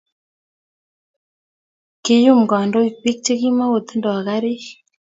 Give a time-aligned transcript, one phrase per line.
[2.03, 4.63] kiyum kandoik pik che kimatindo karik